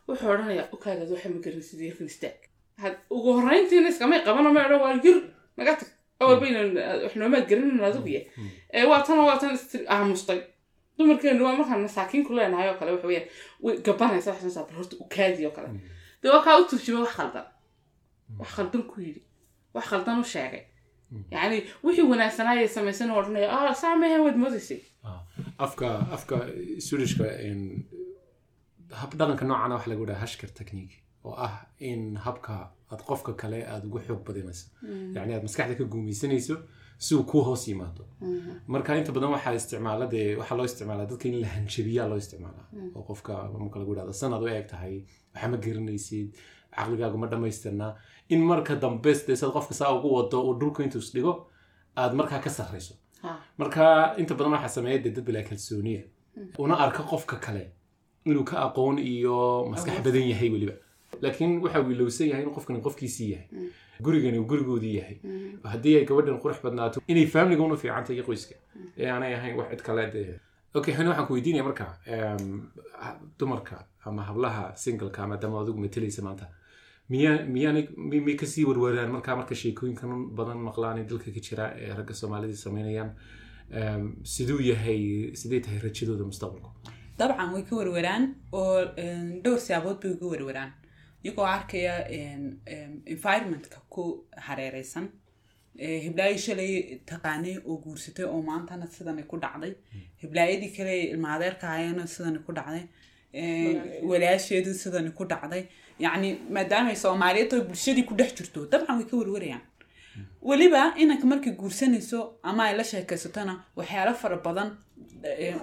[0.08, 2.38] wuxuu odhanayaa ukaagaad waxa ma garanaysid yarkan istaag
[2.82, 5.18] had ugu horreyntiina iskamay qabano ma odhan waa yir
[5.56, 5.88] naga tag
[6.22, 6.70] awalba inaan
[7.04, 8.10] wax noomaad garanin adigu
[8.78, 9.52] ee waa tan waa tan
[9.96, 10.40] aamustay
[10.98, 13.08] dumarkeenu waa markaan masaakiin ku leenahay oo kale waxa
[13.64, 15.68] way gabanaysa wax soo bal horta ukaadi oo kale
[16.22, 17.46] dee waa kaa u turjuma wax khaldan
[18.40, 19.22] wax khaldan ku yidhi
[19.74, 20.62] wax khaldan u sheegay
[21.34, 24.80] yacni wixii wanaagsanaaye samaysan oo odhanaya ah saa mehe waad moodaysay
[25.66, 26.36] afka afka
[26.86, 27.24] swedishka
[29.00, 29.44] hab dhaqanka
[29.74, 30.96] waxa lagu dhaha hashkar technique.
[31.24, 31.54] Oo ah
[31.90, 32.54] in habka
[32.92, 34.66] aad qofka kale aad ugu xoog badinayso.
[35.16, 36.56] Yacni aad maskaxda ka guumaysanayso
[37.04, 38.04] si uu kuu hoos yimaado.
[38.72, 42.66] Marka inta badan waxaa isticmaala dee waxaa loo isticmaalaa dadka in la hanjabiyaa loo isticmaalaa.
[42.96, 43.32] Oo qofka
[43.64, 44.94] marka lagu dhahdo sanad u eeg tahay
[45.34, 46.28] waxa ma garanaysid
[46.76, 47.92] caqligaagu ma dhammaystirnaa
[48.28, 51.32] in marka dambe dee sad qofka saa ugu wado uu dhulku intuu isdhigo
[51.96, 52.94] aad markaa ka sarrayso.
[53.58, 53.82] Marka
[54.20, 56.02] inta badan waxaa sameeya dee dad bilaa kalsooniya.
[56.58, 57.64] Una arka qofka kale
[58.24, 60.72] inuu ka aqoon iyo maskax badan yahay weliba.
[61.22, 63.48] Laakiin waxa uu ilowsan yahay in qofkani qofkiisii yahay.
[64.04, 65.16] Gurigani uu gurigoodii yahay.
[65.72, 68.54] Haddii ay gabadhan qurux badnaato inay faamiliga una fiicantay iyo qoyska.
[68.98, 70.40] Ee aanay ahayn wax cid kale dee.
[70.74, 71.84] Okay hani waxaan ku weydiinaya marka
[73.38, 76.46] dumarka ama hablaha singleka maadaama adigu matalaysa maanta
[77.12, 81.92] miyaa miyaanay ka sii warwaraan markaa marka sheekooyinkan badan maqlaan ee dalka ka jira ee
[81.98, 83.10] ragga soomaalida sameynayaan
[83.80, 85.00] em, siduu yahay
[85.40, 86.70] sidee tahay rajadooda mustaqbalku
[87.18, 88.24] dabcan way ka warwaraan
[88.58, 90.70] oo een, dhowr siyaabood bay uga warwaraan
[91.24, 92.44] iyagoo arkaya een,
[93.14, 94.02] environmentka ku
[94.48, 95.08] hareereysan
[95.84, 96.72] Ee, hiblaayo shalay
[97.10, 99.70] taqaanay oo guursatay oo maantana sidani ku dhacday.
[100.22, 102.82] Hiblaayadii kale ilmaadeerka ahayana sidani ku dhacday
[103.34, 105.64] Ee, walaasheedu sidani ku dhacday
[106.04, 109.62] yacni maadaamay soomaaliyeed oo bulshadii ku dhex jirto dabcan way ka warwarayaan
[110.48, 112.18] weliba inanka markay guursanayso
[112.48, 114.68] ama ay la sheekaysatona waxyaalo fara badan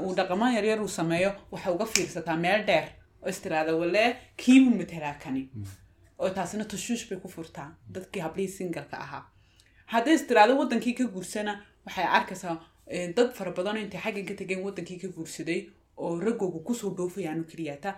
[0.04, 2.86] uu dhaqamo yaryar uu sameeyo waxay uga fiirsataa meel dheer
[3.24, 4.10] oo istiraada walee
[4.42, 5.42] kiibuu matelaa kani
[6.22, 9.24] oo taasina tashuush bay ku furtaa dadkii hablihii singalka ahaa
[9.94, 11.54] hadday istiraado wadankii ka guursana
[11.86, 12.58] waxay arkaysaa
[13.18, 15.62] dad fara badan intay xaggan ka tegeen wadankii ka guursaday
[16.06, 17.92] oo raggooga ku soo dhoofayaanu keliyata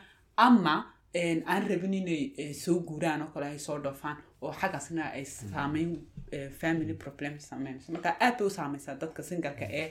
[0.48, 0.76] ama
[1.52, 5.92] aan rabin inay eh, soo guuraan oo kale ay soo dhoofaan oo xaggaasna ay saameyn
[6.62, 9.88] family problem sameynayso marka aad bay u saameysaa dadka singalka ee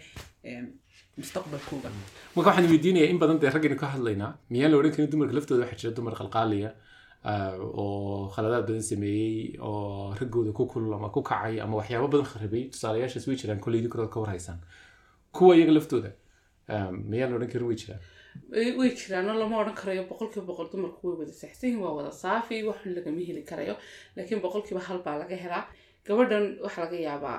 [1.20, 1.88] mustaqbalkooga
[2.36, 5.62] marka waxaan weydiinayaa in badan dee raggaynu ka hadlaynaa miyaan la odhan karin dumarka laftooda
[5.64, 6.70] waxaa jira dumar qalqaaliya
[7.30, 12.26] ah, oo khaladaad badan sameeyey oo raggooda ku kulul ama ku kacay ama waxyaabo badan
[12.32, 12.62] kharibay.
[12.74, 14.58] Tusaalayaashaas way jiraan kolley idinkood ka warhaysaan
[15.36, 16.10] kuwa iyaga laftooda
[16.74, 18.00] ah, miyaan la odhan karin way jiraan
[18.52, 22.12] way way jiraano lama odhan karayo boqolkiiba boqol dumarku way wada saxsan yihiin waa wada
[22.22, 23.74] saafi wax lagama heli karayo.
[24.16, 25.64] Laakiin boqolkiiba hal baa laga helaa.
[26.06, 27.38] Gabadhan waxaa laga yaabaa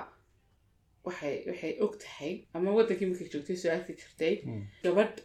[1.06, 4.34] waxay waxay og tahay ama wadankii markay joogtay soo arki jirtay
[4.84, 5.16] gabadh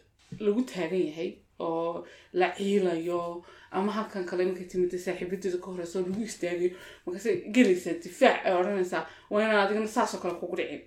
[0.46, 1.30] lagu taagan yahay
[1.66, 2.04] oo
[2.40, 3.20] la ciilayo
[3.76, 6.70] ama halkan kale markay timida saaxiibadeeda ka horeyso lagu istaagayo
[7.06, 10.82] markaasay gelaysaa difaac ay odhanaysaa waa inaan adigana saasoo kale kugu dhicin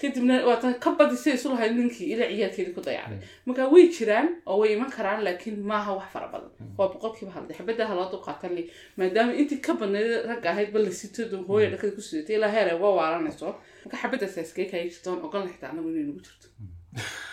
[0.00, 3.18] kadibna waatan ka badisay isu lahayd ninkii ilaa ciyaalkeedii ku dayacday.
[3.46, 6.50] Marka way jiraan oo way iman karaan laakiin maaha wax fara badan.
[6.78, 8.62] Waa boqolkiiba halde xabadaha loo dulqaatan li
[9.00, 12.66] maadaama intii ka badnayd ragga ahayd ba la sito hooya dhakada ku sidatay ilaa heer
[12.70, 13.48] ay uga waalanayso
[13.82, 16.46] marka xabadaas iskaga kaya jirtoon ogolna xitaa anagu inay nagu jirto.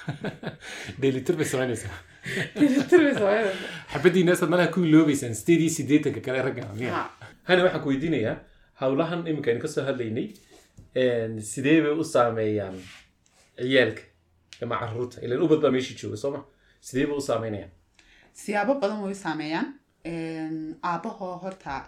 [1.02, 1.98] Dheelitir bay samaynaysaa.
[4.54, 6.92] Malaha ku iloobaysaan sideed iyo siddeetanka kale ragga miya.
[6.98, 7.04] Ha.
[7.48, 8.38] hana waxaan ku weydiinayaa
[8.82, 10.28] howlahan iminka aynu ka soo hadlaynay
[11.42, 12.76] sidee bay u saameeyaan
[13.58, 14.02] ciyaalka
[14.64, 15.22] ama carruurta?
[15.22, 16.44] Ilan ubad baa meeshii jooga soo ma?
[16.82, 17.72] Sidee bay u saameynayaan?
[18.34, 19.68] Siyaabo badan way u saameeyaan.
[20.84, 21.86] Aabahoo horta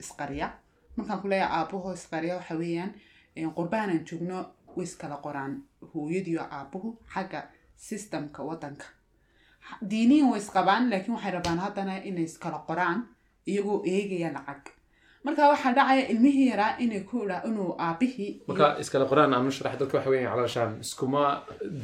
[0.00, 0.50] isqariya.
[0.96, 2.92] Markaan ku leeyahay aabahoo isqariya waxa weeyaan
[3.36, 4.38] aan joogno
[4.76, 5.62] way iskala qoraan
[5.94, 7.40] hooyadiyo aabuhu xagga
[7.76, 8.84] systemka wadanka
[9.66, 12.98] Ha- diiniyan way isqabaan laakiin waxay rabaan haddana inay iskala qoraan
[13.46, 14.64] iyagoo eegaya lacag
[15.26, 19.74] marka waxaa dhacaya ilmihii yaraa inay ku idhaa inuu aabihii marka iskala qoraan aanu sharax
[19.80, 20.72] dadka waxa weeyaan calooshaan.
[20.86, 21.22] Iskuma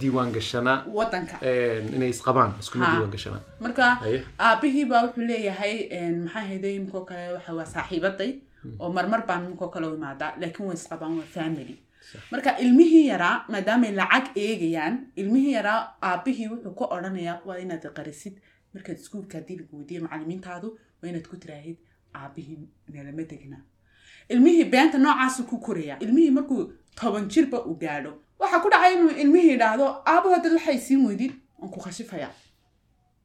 [0.00, 1.36] diiwaan gashana wadanka
[1.96, 2.50] inay isqabaan.
[2.62, 3.84] Iskuma diiwaan gashana marka
[4.48, 5.74] aabihii baa wuxuu leeyahay
[6.24, 8.30] maxaa hayday imikoo kale waxa waa saaxiibaday
[8.82, 11.76] oo marmar baan imikoo kale u imaadaa laakiin way isqabaan waa family.
[12.32, 18.34] Marka ilmihii yaraa maadaamay lacag eegayaan ilmihii yaraa aabihii wuxuu ka odhanayaa waa inaad qarisid.
[18.74, 20.68] Markaad iskuulka haddii lagu macalimiintaadu
[21.02, 21.76] waa inaad ku tiraahid
[22.20, 22.58] aabihii
[22.92, 23.58] meelama degna
[24.32, 26.62] ilmihii beenta noocaasu ku koraya ilmihii markuu
[27.00, 28.12] toban jirba u gaadho.
[28.40, 32.28] Waxaa ku dhacay inuu ilmihii idhaahdo aabo haddad waxay siin weydid aan ku khashifaya.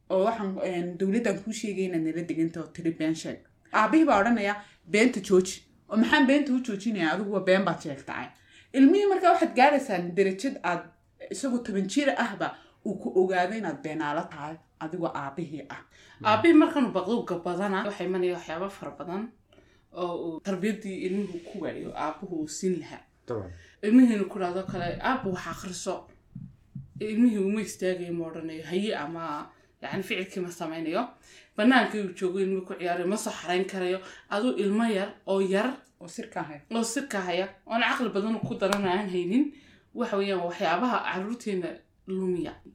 [0.09, 3.37] Oo waxaan dowladdan kuu sheegay inaad nala deganta oo tiri been sheeg
[3.79, 4.53] aabihii baa odhanaya
[4.93, 5.55] beenta jooji
[5.89, 8.27] oo maxaan beenta u joojinaya adiguba been baad sheegtacay
[8.77, 10.81] ilmihii markaa waxaad gaaraysaan derajad aad
[11.33, 12.47] isagoo toban jir ahba
[12.87, 15.81] uu ku ogaado inaad beenaalo tahay adigoo aabihii ah.
[16.29, 19.23] Aabihii markanu baqdowga badana waxaa imanaya waxyaaba fara badan
[20.01, 23.03] oo uu tarbiyadii ilmuhu ku waayo aabuhu uu siin lahaa.
[23.85, 25.95] Ilmihiina ku dhahdo kale aaba wax akriso
[26.99, 29.23] ilmihii uma istaagayo ma odhanayo haye ama
[29.81, 31.03] yani ficilkii ma samaynayo.
[31.57, 33.99] Banaankai uu joogo ilmi ku ciyaarayo ma soo xarayn karayo.
[34.29, 35.69] Aduu ilmo yar oo yar
[36.01, 36.07] oo
[36.83, 39.45] sirka haya oona caqli badan ku daranaaan haynin
[39.95, 41.69] waxa weeyaan waxyaabaha caruurteena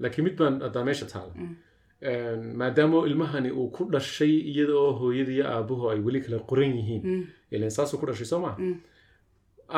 [0.03, 1.33] laakiin mid baan haddaa meesha taala
[2.61, 7.03] maadaama ilmahani uu ku dhashay iyada oo hooyada iyo aabuhu ay weli kala qoran yihiin.
[7.05, 7.25] Mm.
[7.55, 8.77] ilan saasuu ku dhashay soo maa Mm.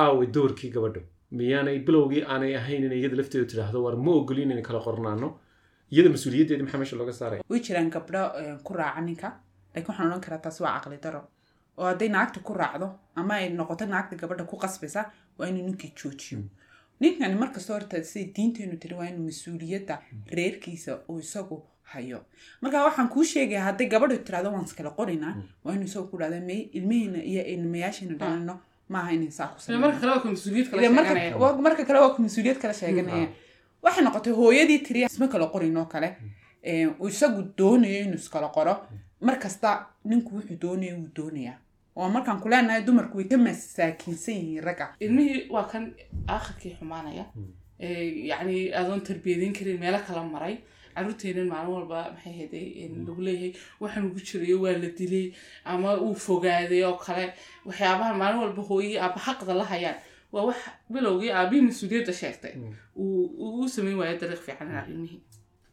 [0.03, 1.01] aaway doorkii gabadha
[1.39, 5.29] miyaanay bilowgii aanay ahayn inay iyada lafteedu tidhaahdo war ma ogolin inay kala qornaano.
[5.93, 8.21] Iyada mas'uuliyaddeedi maxaa meesha looga saaraya way jiraan gabdho
[8.67, 9.29] ku raaca ninka.
[9.75, 11.21] Laakiin waxaan odhan karaa taas waa caqli daro
[11.79, 12.89] oo hadday naagta ku raacdo
[13.21, 15.01] ama ay noqoto naagta gabadha ku qasbaysa
[15.39, 16.39] waa inuu ninkii joojiyo
[17.01, 19.95] ninkani markasta horta siday diinteenu tiri waa inuu mas'uuliyadda
[20.37, 22.19] reerkiisa uu isagu hayo.
[22.63, 26.41] Marka waxaan kuu sheegaya hadday gabadhu tirahdo waan iskala qorinaa waa inuu isagu ku dhahdo
[26.47, 28.55] may ilmihiina iyo ilmayaashiina dhalino
[28.89, 29.59] maaha inay saa ku
[30.79, 31.39] Ile marka sameeyaan.
[31.87, 33.29] kale waa ku mas'uuliyad kala sheeganaya.
[33.83, 36.09] waxay noqotay hooyadii tiriya isma kala qorin oo kale
[37.01, 38.75] uu isagu doonayo inuu iskala qoro.
[39.21, 41.59] Mar kasta ninku wuxuu doonayo wuu doonayaa
[41.97, 44.87] oo markaan ku leenahay dumarku way ka masaakiinsan yihiin ragga.
[45.05, 45.85] Ilmihii waa kan
[46.29, 47.25] aakhirkii xumaanaya.
[47.81, 50.57] Ee, yacni adoon tarbiyadeyn karin meelo kala maray.
[50.95, 52.67] Caruurteenan maalin walba maxay haday
[53.07, 53.53] lagu leeyahay
[53.83, 55.27] waxaan ugu jirayo waa la dilay
[55.71, 57.25] ama uu fogaaday oo kale.
[57.67, 59.97] Waxyaabaha maalin walba hooyii aaba xaqda la hayaan.
[60.33, 60.57] Waa wax
[60.93, 62.55] bilowgii aabihii mas'uuliyadda sheegtay.
[63.03, 65.21] Uu uu u samayn waayo dariiq fiican inaa ilmihii.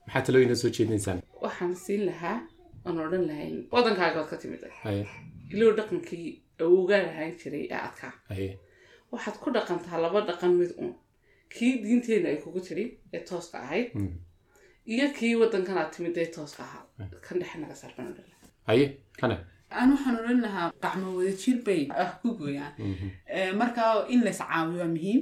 [0.05, 2.38] Maxaa talooyina soo jeedinaysaan waxaan siin lahaa
[2.86, 3.57] aan odhan lahayn.
[3.73, 4.63] Wadankaaga waad ka timid
[5.54, 6.28] ilow dhaqankii
[6.64, 8.14] awoogaa lahaan jiray ee adkaa
[9.12, 10.92] waxaad ku dhaqantaa laba dhaqan mid un
[11.56, 12.86] kii diinteena ay kugu tiri
[13.16, 13.88] ee tooska ahayd.
[13.96, 14.14] Mm.
[14.94, 16.84] iyo kii wadankan aad timid ee tooska ahaa.
[17.26, 18.08] Kan dhexe naga saarban
[19.80, 22.74] aan waxaan odhan lahaa gacmo wada jir bay ah ku gooyaan.
[23.36, 23.84] Ee, marka
[24.14, 25.22] in lays caawiyo waa muhiim.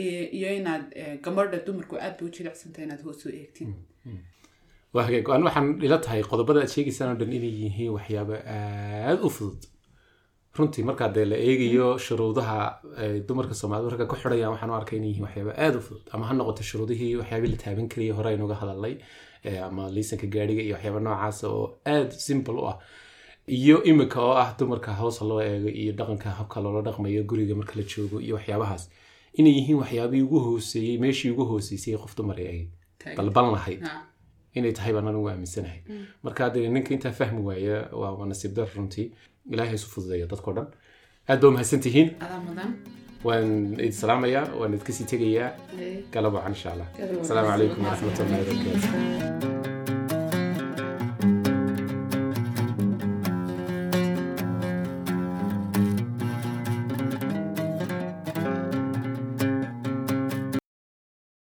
[0.00, 3.68] Ee, iyo inaad ee, gabadha dumarku aad bay u jilicsantahay inaad hoos u eegtid
[4.94, 9.20] waa hagaag an waxaan ila tahay qodobada aad sheegaysaan oo dhan inay yihiin waxyaabo aad
[9.26, 9.62] u fudud.
[10.56, 12.58] Runtii markaa dee la eegayo shuruudaha
[13.28, 16.04] dumarka soomaalida ragga ku xidhayaan waxaan u arkay inay yihiin waxyaabo aad u fudud.
[16.14, 18.94] Ama ha noqoto shuruudihii waxyaabii la taaban karayay hore aynuga hadalnay
[19.66, 22.78] ama liisanka gaadhiga iyo waxyaaba noocaas oo aad simple u ah.
[23.58, 27.74] Iyo imika oo ah dumarka hawsa loo eego iyo dhaqanka habka loola dhaqmayo guriga marka
[27.78, 28.84] la joogo iyo waxyaabahaas.
[29.38, 32.60] Inay yihiin waxyaabihii ugu hooseeyey meeshii ugu hooseysay ee qof dumar ay
[33.16, 33.82] balban lahayd.
[33.82, 34.13] Ha.
[34.54, 35.80] Inay tahay baan anigu aaminsanahay.
[36.24, 39.06] Marka haddee ninka intaa fahmi waaya waa nasiib dar runtii
[39.52, 40.68] ilaahay isu fududeeya dadkao dhan.
[41.28, 42.08] Aad baa mahadsan tihiin.
[43.26, 43.48] Waan
[43.80, 45.50] idin salaamayaa waan idinka sii tegayaa.
[46.12, 46.88] Galab wacan insha allah.
[47.24, 49.53] Asalaamu calaykum waraxmatullahi wabarakaatu